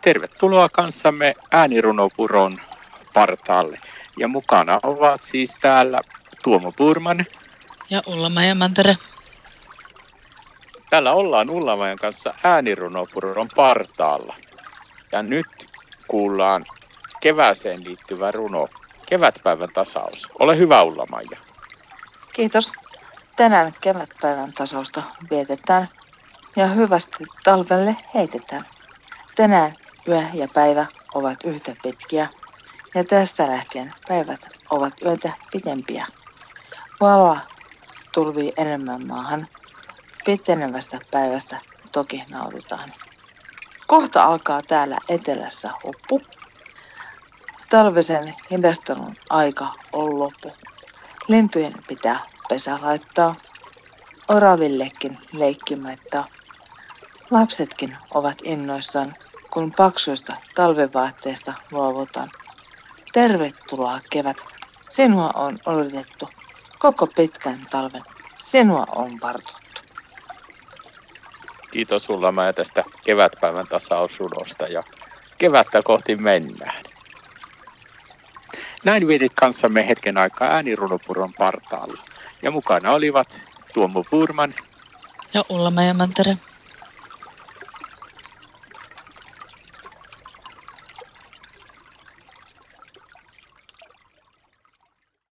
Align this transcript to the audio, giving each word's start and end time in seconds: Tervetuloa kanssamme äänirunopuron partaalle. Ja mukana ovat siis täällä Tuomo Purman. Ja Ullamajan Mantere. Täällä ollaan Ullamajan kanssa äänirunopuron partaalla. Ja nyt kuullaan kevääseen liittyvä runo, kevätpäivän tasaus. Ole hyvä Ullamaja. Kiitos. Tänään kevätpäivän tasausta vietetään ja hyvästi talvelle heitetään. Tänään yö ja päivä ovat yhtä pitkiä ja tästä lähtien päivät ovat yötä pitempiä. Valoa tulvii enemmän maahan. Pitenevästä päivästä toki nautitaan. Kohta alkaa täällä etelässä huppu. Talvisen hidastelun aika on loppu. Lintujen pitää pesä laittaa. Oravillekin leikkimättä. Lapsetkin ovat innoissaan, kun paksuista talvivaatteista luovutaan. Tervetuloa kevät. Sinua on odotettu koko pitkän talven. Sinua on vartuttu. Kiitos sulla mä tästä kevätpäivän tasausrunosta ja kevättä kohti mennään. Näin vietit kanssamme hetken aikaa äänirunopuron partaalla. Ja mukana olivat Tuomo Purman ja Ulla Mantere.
Tervetuloa 0.00 0.68
kanssamme 0.68 1.34
äänirunopuron 1.50 2.60
partaalle. 3.14 3.78
Ja 4.18 4.28
mukana 4.28 4.80
ovat 4.82 5.22
siis 5.22 5.54
täällä 5.60 6.00
Tuomo 6.44 6.72
Purman. 6.72 7.26
Ja 7.90 8.02
Ullamajan 8.06 8.58
Mantere. 8.58 8.96
Täällä 10.90 11.12
ollaan 11.12 11.50
Ullamajan 11.50 11.98
kanssa 11.98 12.34
äänirunopuron 12.42 13.46
partaalla. 13.56 14.36
Ja 15.12 15.22
nyt 15.22 15.46
kuullaan 16.08 16.64
kevääseen 17.20 17.84
liittyvä 17.84 18.30
runo, 18.30 18.68
kevätpäivän 19.06 19.68
tasaus. 19.74 20.28
Ole 20.38 20.58
hyvä 20.58 20.82
Ullamaja. 20.82 21.38
Kiitos. 22.32 22.72
Tänään 23.36 23.74
kevätpäivän 23.80 24.52
tasausta 24.52 25.02
vietetään 25.30 25.88
ja 26.56 26.66
hyvästi 26.66 27.24
talvelle 27.44 27.96
heitetään. 28.14 28.64
Tänään 29.36 29.74
yö 30.08 30.22
ja 30.34 30.48
päivä 30.54 30.86
ovat 31.14 31.44
yhtä 31.44 31.76
pitkiä 31.82 32.28
ja 32.94 33.04
tästä 33.04 33.46
lähtien 33.46 33.94
päivät 34.08 34.40
ovat 34.70 34.94
yötä 35.04 35.32
pitempiä. 35.52 36.06
Valoa 37.00 37.40
tulvii 38.12 38.52
enemmän 38.56 39.06
maahan. 39.06 39.48
Pitenevästä 40.24 40.98
päivästä 41.10 41.58
toki 41.92 42.24
nautitaan. 42.30 42.92
Kohta 43.86 44.24
alkaa 44.24 44.62
täällä 44.62 44.98
etelässä 45.08 45.70
huppu. 45.84 46.22
Talvisen 47.70 48.34
hidastelun 48.50 49.16
aika 49.30 49.74
on 49.92 50.18
loppu. 50.18 50.52
Lintujen 51.28 51.74
pitää 51.88 52.20
pesä 52.48 52.78
laittaa. 52.82 53.34
Oravillekin 54.28 55.18
leikkimättä. 55.32 56.24
Lapsetkin 57.30 57.96
ovat 58.14 58.38
innoissaan, 58.42 59.14
kun 59.50 59.72
paksuista 59.76 60.36
talvivaatteista 60.54 61.52
luovutaan. 61.70 62.28
Tervetuloa 63.12 64.00
kevät. 64.10 64.36
Sinua 64.88 65.30
on 65.34 65.58
odotettu 65.66 66.28
koko 66.78 67.06
pitkän 67.06 67.60
talven. 67.70 68.02
Sinua 68.40 68.84
on 68.96 69.10
vartuttu. 69.22 69.60
Kiitos 71.70 72.04
sulla 72.04 72.32
mä 72.32 72.52
tästä 72.52 72.84
kevätpäivän 73.04 73.66
tasausrunosta 73.66 74.64
ja 74.64 74.82
kevättä 75.38 75.80
kohti 75.84 76.16
mennään. 76.16 76.84
Näin 78.84 79.08
vietit 79.08 79.32
kanssamme 79.34 79.88
hetken 79.88 80.18
aikaa 80.18 80.48
äänirunopuron 80.48 81.30
partaalla. 81.38 82.02
Ja 82.42 82.50
mukana 82.50 82.92
olivat 82.92 83.40
Tuomo 83.74 84.04
Purman 84.10 84.54
ja 85.34 85.44
Ulla 85.48 85.72
Mantere. 85.94 86.36